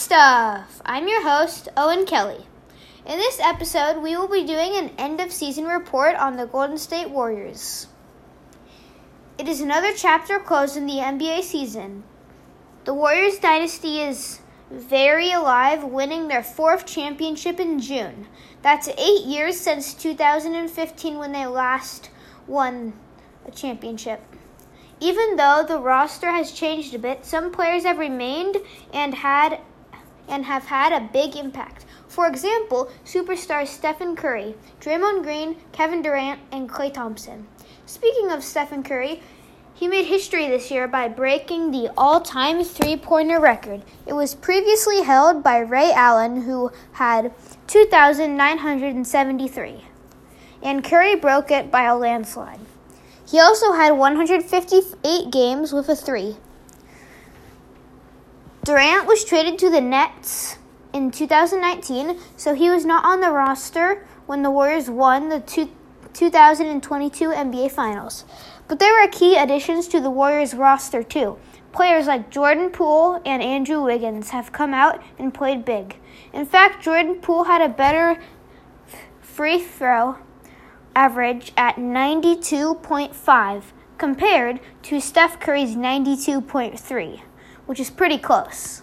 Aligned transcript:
Stuff! 0.00 0.80
I'm 0.86 1.08
your 1.08 1.22
host, 1.22 1.68
Owen 1.76 2.06
Kelly. 2.06 2.46
In 3.04 3.18
this 3.18 3.38
episode, 3.38 4.02
we 4.02 4.16
will 4.16 4.28
be 4.28 4.46
doing 4.46 4.74
an 4.74 4.92
end 4.96 5.20
of 5.20 5.30
season 5.30 5.66
report 5.66 6.16
on 6.16 6.38
the 6.38 6.46
Golden 6.46 6.78
State 6.78 7.10
Warriors. 7.10 7.86
It 9.36 9.46
is 9.46 9.60
another 9.60 9.92
chapter 9.94 10.38
closed 10.38 10.78
in 10.78 10.86
the 10.86 10.94
NBA 10.94 11.42
season. 11.42 12.04
The 12.86 12.94
Warriors 12.94 13.38
dynasty 13.38 14.00
is 14.00 14.40
very 14.70 15.32
alive, 15.32 15.84
winning 15.84 16.28
their 16.28 16.42
fourth 16.42 16.86
championship 16.86 17.60
in 17.60 17.78
June. 17.78 18.26
That's 18.62 18.88
eight 18.88 19.26
years 19.26 19.60
since 19.60 19.92
2015 19.92 21.18
when 21.18 21.32
they 21.32 21.44
last 21.44 22.08
won 22.46 22.94
a 23.46 23.50
championship. 23.50 24.22
Even 24.98 25.36
though 25.36 25.62
the 25.66 25.78
roster 25.78 26.30
has 26.30 26.52
changed 26.52 26.94
a 26.94 26.98
bit, 26.98 27.26
some 27.26 27.50
players 27.50 27.84
have 27.84 27.98
remained 27.98 28.56
and 28.94 29.14
had 29.14 29.60
and 30.30 30.46
have 30.46 30.66
had 30.66 30.92
a 30.92 31.08
big 31.12 31.36
impact. 31.36 31.84
For 32.08 32.26
example, 32.26 32.90
superstars 33.04 33.66
Stephen 33.66 34.16
Curry, 34.16 34.54
Draymond 34.80 35.22
Green, 35.22 35.56
Kevin 35.72 36.00
Durant, 36.00 36.40
and 36.50 36.68
Klay 36.68 36.94
Thompson. 36.94 37.46
Speaking 37.84 38.30
of 38.30 38.44
Stephen 38.44 38.82
Curry, 38.82 39.22
he 39.74 39.88
made 39.88 40.06
history 40.06 40.46
this 40.46 40.70
year 40.70 40.86
by 40.86 41.08
breaking 41.08 41.70
the 41.70 41.90
all 41.96 42.20
time 42.20 42.62
three 42.62 42.96
pointer 42.96 43.40
record. 43.40 43.82
It 44.06 44.12
was 44.12 44.34
previously 44.34 45.02
held 45.02 45.42
by 45.42 45.58
Ray 45.58 45.90
Allen, 45.92 46.42
who 46.42 46.70
had 46.92 47.32
2,973, 47.66 49.84
and 50.62 50.84
Curry 50.84 51.16
broke 51.16 51.50
it 51.50 51.70
by 51.70 51.84
a 51.84 51.96
landslide. 51.96 52.60
He 53.26 53.40
also 53.40 53.72
had 53.72 53.92
158 53.92 55.30
games 55.30 55.72
with 55.72 55.88
a 55.88 55.96
three. 55.96 56.36
Durant 58.62 59.06
was 59.06 59.24
traded 59.24 59.58
to 59.60 59.70
the 59.70 59.80
Nets 59.80 60.58
in 60.92 61.10
2019, 61.10 62.18
so 62.36 62.54
he 62.54 62.68
was 62.68 62.84
not 62.84 63.06
on 63.06 63.22
the 63.22 63.30
roster 63.30 64.06
when 64.26 64.42
the 64.42 64.50
Warriors 64.50 64.90
won 64.90 65.30
the 65.30 65.40
two, 65.40 65.70
2022 66.12 67.30
NBA 67.30 67.70
Finals. 67.72 68.26
But 68.68 68.78
there 68.78 68.92
were 68.92 69.10
key 69.10 69.38
additions 69.38 69.88
to 69.88 70.00
the 70.00 70.10
Warriors 70.10 70.52
roster 70.52 71.02
too. 71.02 71.38
Players 71.72 72.06
like 72.06 72.28
Jordan 72.28 72.68
Poole 72.68 73.22
and 73.24 73.42
Andrew 73.42 73.82
Wiggins 73.82 74.28
have 74.28 74.52
come 74.52 74.74
out 74.74 75.02
and 75.18 75.32
played 75.32 75.64
big. 75.64 75.96
In 76.34 76.44
fact, 76.44 76.84
Jordan 76.84 77.14
Poole 77.14 77.44
had 77.44 77.62
a 77.62 77.68
better 77.68 78.20
free 79.22 79.58
throw 79.58 80.18
average 80.94 81.52
at 81.56 81.76
92.5 81.76 83.62
compared 83.96 84.60
to 84.82 85.00
Steph 85.00 85.40
Curry's 85.40 85.74
92.3 85.76 87.22
which 87.66 87.80
is 87.80 87.90
pretty 87.90 88.18
close. 88.18 88.82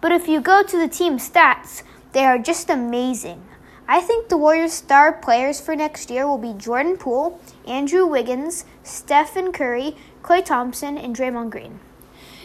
But 0.00 0.12
if 0.12 0.28
you 0.28 0.40
go 0.40 0.62
to 0.62 0.78
the 0.78 0.88
team 0.88 1.18
stats, 1.18 1.82
they 2.12 2.24
are 2.24 2.38
just 2.38 2.68
amazing. 2.68 3.42
I 3.88 4.00
think 4.00 4.28
the 4.28 4.36
Warriors' 4.36 4.72
star 4.72 5.12
players 5.12 5.60
for 5.60 5.76
next 5.76 6.10
year 6.10 6.26
will 6.26 6.38
be 6.38 6.54
Jordan 6.54 6.96
Poole, 6.96 7.40
Andrew 7.66 8.06
Wiggins, 8.06 8.64
Stephen 8.82 9.52
Curry, 9.52 9.96
Klay 10.22 10.44
Thompson, 10.44 10.96
and 10.96 11.14
Draymond 11.14 11.50
Green. 11.50 11.80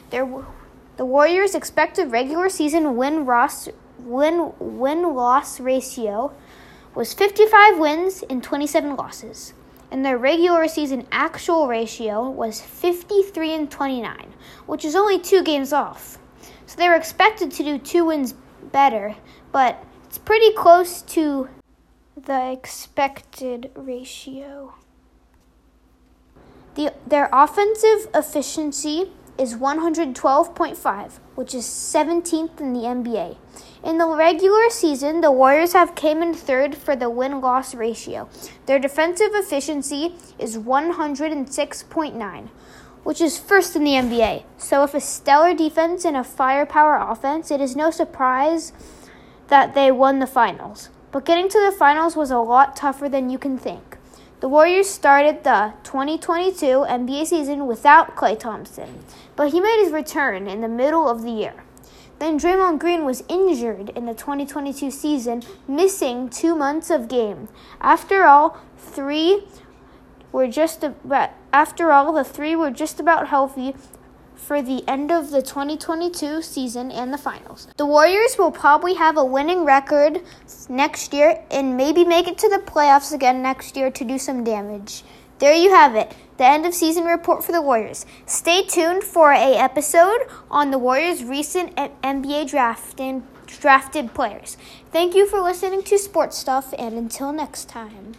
The 0.10 1.06
Warriors' 1.06 1.56
expected 1.56 2.12
regular 2.12 2.50
season 2.50 2.96
win 2.96 3.26
loss 3.26 3.70
win 4.00 4.54
win 4.60 5.16
loss 5.16 5.60
ratio 5.60 6.34
was 6.96 7.14
55 7.14 7.78
wins 7.78 8.24
and 8.30 8.44
27 8.44 8.96
losses 8.96 9.54
and 9.92 10.06
their 10.06 10.18
regular 10.18 10.68
season 10.68 11.08
actual 11.12 11.68
ratio 11.68 12.30
was 12.30 12.62
53 12.62 13.54
and 13.54 13.72
29, 13.72 14.34
which 14.66 14.84
is 14.84 14.96
only 14.96 15.20
two 15.20 15.44
games 15.44 15.72
off. 15.72 16.18
So 16.66 16.78
they 16.78 16.90
were 16.90 16.96
expected 16.96 17.52
to 17.52 17.64
do 17.64 17.78
two 17.78 18.06
wins 18.06 18.34
better, 18.72 19.16
but 19.52 19.84
it's 20.06 20.18
pretty 20.18 20.52
close 20.54 21.02
to 21.04 21.50
the 22.16 22.52
expected 22.52 23.72
ratio. 23.76 24.74
The, 26.76 26.94
their 27.06 27.30
offensive 27.32 28.10
efficiency 28.14 29.12
is 29.38 29.56
112.5, 29.56 31.12
which 31.36 31.54
is 31.56 31.66
17th 31.66 32.60
in 32.60 32.74
the 32.74 32.82
NBA. 32.82 33.38
In 33.84 34.00
the 34.00 34.08
regular 34.08 34.72
season, 34.72 35.22
the 35.22 35.32
Warriors 35.32 35.74
have 35.74 35.94
came 35.94 36.24
in 36.24 36.34
third 36.34 36.76
for 36.76 36.96
the 36.96 37.12
win-loss 37.12 37.76
ratio. 37.76 38.28
Their 38.66 38.80
defensive 38.80 39.30
efficiency 39.34 40.16
is 40.40 40.58
106.9, 40.58 42.50
which 43.04 43.22
is 43.22 43.38
first 43.38 43.76
in 43.76 43.84
the 43.84 43.92
NBA. 43.92 44.46
So 44.58 44.82
with 44.82 44.96
a 44.96 45.00
stellar 45.00 45.54
defense 45.54 46.06
and 46.06 46.18
a 46.18 46.24
firepower 46.24 46.98
offense, 46.98 47.52
it 47.52 47.62
is 47.62 47.76
no 47.76 47.92
surprise 47.92 48.74
that 49.50 49.76
they 49.76 49.92
won 49.92 50.18
the 50.20 50.28
finals. 50.28 50.90
But 51.12 51.26
getting 51.26 51.48
to 51.48 51.60
the 51.60 51.72
finals 51.78 52.16
was 52.16 52.32
a 52.32 52.40
lot 52.40 52.76
tougher 52.76 53.08
than 53.08 53.30
you 53.30 53.38
can 53.38 53.60
think. 53.60 53.98
The 54.40 54.50
Warriors 54.50 54.90
started 54.90 55.44
the 55.44 55.74
2022 55.84 56.66
NBA 56.66 57.28
season 57.28 57.68
without 57.68 58.16
Klay 58.16 58.40
Thompson, 58.40 59.04
but 59.36 59.52
he 59.52 59.60
made 59.60 59.84
his 59.84 59.94
return 59.94 60.48
in 60.48 60.62
the 60.62 60.68
middle 60.68 61.08
of 61.08 61.22
the 61.22 61.32
year. 61.32 61.64
Then 62.20 62.40
Draymond 62.40 62.80
Green 62.80 63.06
was 63.06 63.24
injured 63.30 63.90
in 63.90 64.06
the 64.06 64.14
2022 64.14 64.90
season, 64.90 65.44
missing 65.68 66.30
two 66.30 66.56
months 66.56 66.90
of 66.90 67.08
game. 67.08 67.48
After 67.80 68.26
all, 68.26 68.58
three 68.78 69.44
were 70.32 70.48
just 70.48 70.84
about, 70.84 71.32
after 71.54 71.92
all 71.92 72.12
the 72.12 72.24
three 72.24 72.56
were 72.56 72.72
just 72.72 73.00
about 73.00 73.28
healthy 73.28 73.76
for 74.36 74.62
the 74.62 74.88
end 74.88 75.12
of 75.12 75.32
the 75.32 75.42
2022 75.42 76.42
season 76.42 76.92
and 76.92 77.14
the 77.14 77.18
finals. 77.18 77.68
The 77.78 77.86
Warriors 77.86 78.38
will 78.38 78.52
probably 78.52 78.94
have 78.96 79.18
a 79.18 79.26
winning 79.26 79.66
record 79.66 80.22
next 80.70 81.14
year 81.14 81.44
and 81.52 81.76
maybe 81.76 82.06
make 82.06 82.28
it 82.28 82.38
to 82.40 82.50
the 82.50 82.60
playoffs 82.60 83.14
again 83.14 83.42
next 83.42 83.76
year 83.76 83.92
to 83.92 84.04
do 84.04 84.18
some 84.18 84.44
damage. 84.44 85.04
There 85.40 85.54
you 85.54 85.70
have 85.70 85.94
it, 85.94 86.16
the 86.38 86.46
end 86.46 86.66
of 86.66 86.74
season 86.74 87.06
report 87.06 87.44
for 87.44 87.52
the 87.52 87.62
Warriors. 87.62 88.08
Stay 88.26 88.64
tuned 88.64 89.04
for 89.04 89.32
a 89.32 89.56
episode 89.56 90.22
on 90.50 90.72
the 90.72 90.80
Warriors' 90.80 91.24
recent 91.24 91.76
NBA 91.76 92.50
draft 92.50 93.00
and 93.00 93.22
drafted 93.46 94.16
players. 94.16 94.58
Thank 94.92 95.14
you 95.14 95.28
for 95.28 95.40
listening 95.40 95.84
to 95.84 96.00
Sports 96.00 96.38
Stuff 96.38 96.74
and 96.80 96.96
until 96.98 97.32
next 97.32 97.70
time. 97.70 98.16